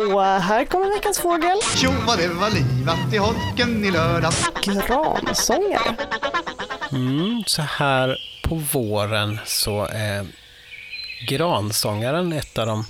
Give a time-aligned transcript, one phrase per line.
[0.00, 1.58] Och här kommer veckans fågel.
[1.76, 4.50] Tjo vad det var livat i holken i lördags.
[4.62, 5.96] Gransångare.
[6.92, 10.26] Mm, så här på våren så är
[11.28, 12.84] gransångaren ett av de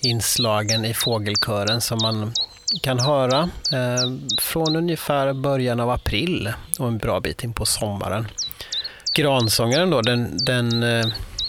[0.00, 2.32] inslagen i fågelkören som man
[2.82, 8.28] kan höra eh, från ungefär början av april och en bra bit in på sommaren.
[9.14, 11.06] Gransångaren då, den, den eh,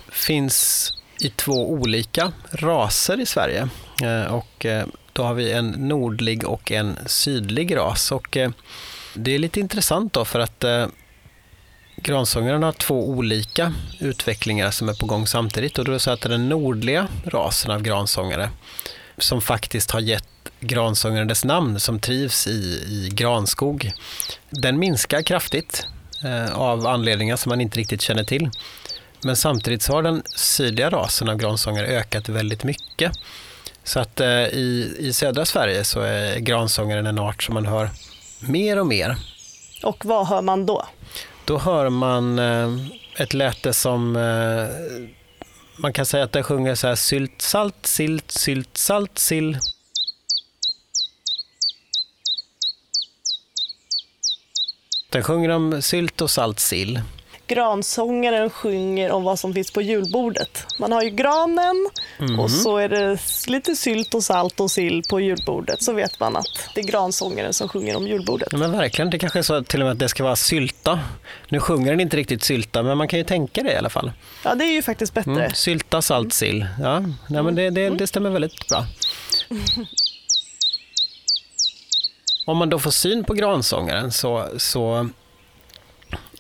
[0.10, 3.70] finns i två olika raser i Sverige.
[4.02, 8.12] Eh, och eh, då har vi en nordlig och en sydlig ras.
[8.12, 8.52] Och eh,
[9.14, 10.66] det är lite intressant då för att
[11.96, 15.80] gransångaren har två olika utvecklingar som är på gång samtidigt.
[15.80, 18.50] Och då är det så att den nordliga rasen av gransångare
[19.18, 20.26] som faktiskt har gett
[20.60, 22.52] gransångaren dess namn, som trivs i,
[22.90, 23.92] i granskog,
[24.50, 25.88] den minskar kraftigt
[26.54, 28.50] av anledningar som man inte riktigt känner till.
[29.24, 33.12] Men samtidigt så har den sydliga rasen av gransångare ökat väldigt mycket.
[33.90, 37.90] Så att eh, i, i södra Sverige så är gransångaren en art som man hör
[38.40, 39.16] mer och mer.
[39.84, 40.86] Och vad hör man då?
[41.46, 42.76] Då hör man eh,
[43.18, 44.68] ett läte som eh,
[45.78, 49.58] man kan säga att den sjunger så här sylt, salt, silt, sylt, salt, sill.
[55.10, 57.02] Den sjunger om sylt och salt sill
[57.50, 60.66] gransångaren sjunger om vad som finns på julbordet.
[60.80, 62.40] Man har ju granen mm.
[62.40, 65.84] och så är det lite sylt och salt och sill på julbordet.
[65.84, 68.48] Så vet man att det är gransångaren som sjunger om julbordet.
[68.52, 71.00] Ja, men verkligen, det kanske är så till och med att det ska vara sylta.
[71.50, 74.12] Nu sjunger den inte riktigt sylta, men man kan ju tänka det i alla fall.
[74.44, 75.32] Ja, det är ju faktiskt bättre.
[75.32, 75.52] Mm.
[75.54, 76.68] Sylta, salt, sill.
[76.82, 77.98] Ja, nej, men det, det, mm.
[77.98, 78.86] det stämmer väldigt bra.
[82.46, 85.10] Om man då får syn på gransångaren så, så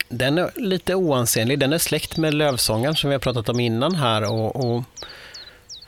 [0.09, 1.59] den är lite oansenlig.
[1.59, 4.31] Den är släkt med lövsångaren som vi har pratat om innan här.
[4.31, 4.83] Och, och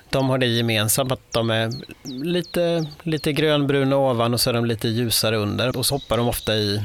[0.10, 1.72] de har det gemensamt att de är
[2.24, 5.78] lite, lite grönbruna ovan och så är de lite ljusare under.
[5.78, 6.84] Och så hoppar de ofta i,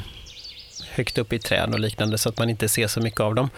[0.91, 3.51] högt upp i träd och liknande så att man inte ser så mycket av dem.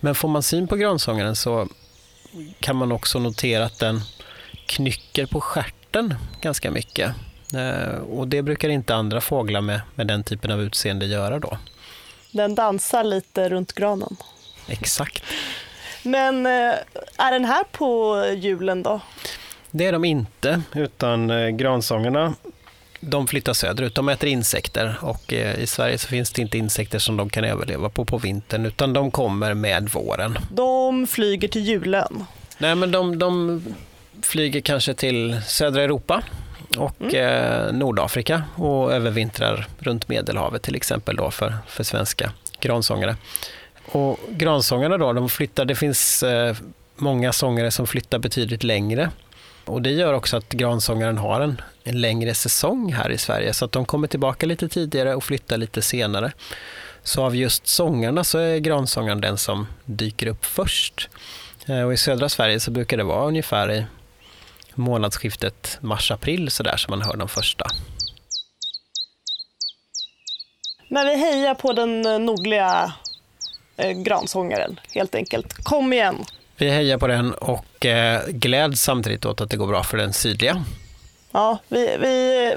[0.00, 1.68] Men får man syn på gransångaren så
[2.60, 4.00] kan man också notera att den
[4.66, 7.14] knycker på skärten ganska mycket.
[7.54, 11.58] Eh, och det brukar inte andra fåglar med, med den typen av utseende göra då.
[12.32, 14.16] Den dansar lite runt granen.
[14.68, 15.24] Exakt.
[16.02, 16.72] Men eh,
[17.16, 19.00] är den här på julen då?
[19.70, 22.34] Det är de inte, utan eh, gransångerna
[23.00, 23.94] de flyttar söderut.
[23.94, 27.44] De äter insekter och eh, i Sverige så finns det inte insekter som de kan
[27.44, 30.38] överleva på på vintern utan de kommer med våren.
[30.52, 32.24] De flyger till julen?
[32.58, 33.62] Nej, men de, de
[34.22, 36.22] flyger kanske till södra Europa
[36.76, 37.14] och mm.
[37.14, 43.16] eh, Nordafrika och övervintrar runt Medelhavet till exempel då för, för svenska gransångare.
[43.92, 46.56] Och gransångarna då, de flyttar, det finns eh,
[46.96, 49.10] många sångare som flyttar betydligt längre.
[49.64, 53.64] Och det gör också att gransångaren har en, en längre säsong här i Sverige, så
[53.64, 56.32] att de kommer tillbaka lite tidigare och flyttar lite senare.
[57.02, 61.08] Så av just sångarna så är gransångaren den som dyker upp först.
[61.66, 63.84] Eh, och I södra Sverige så brukar det vara ungefär i
[64.74, 67.66] månadsskiftet mars-april sådär som man hör de första.
[70.88, 72.92] Men vi hejar på den eh, nordliga
[73.76, 75.64] eh, gransångaren helt enkelt.
[75.64, 76.24] Kom igen!
[76.56, 80.12] Vi hejar på den och eh, gläds samtidigt åt att det går bra för den
[80.12, 80.64] sydliga.
[81.32, 82.54] Ja, vi, vi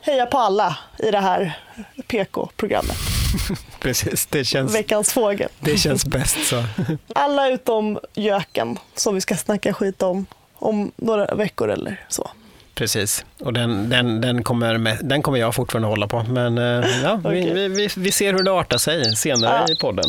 [0.00, 1.58] hejar på alla i det här
[2.06, 2.96] PK-programmet.
[3.80, 4.74] Precis, det känns...
[4.74, 5.48] Veckans fågel.
[5.60, 6.64] Det känns bäst så.
[7.14, 10.26] alla utom göken som vi ska snacka skit om
[10.62, 12.30] om några veckor eller så.
[12.74, 16.22] Precis, och den, den, den, kommer, med, den kommer jag fortfarande hålla på.
[16.22, 17.52] Men eh, ja, okay.
[17.52, 19.72] vi, vi, vi ser hur det artar sig senare ja.
[19.72, 20.04] i podden.